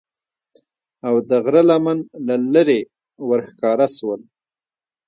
او 1.07 1.15
د 1.29 1.31
غره 1.43 1.63
لمن 1.69 1.97
له 2.27 2.35
لیری 2.53 2.81
ورښکاره 3.29 3.87
سول 3.97 4.21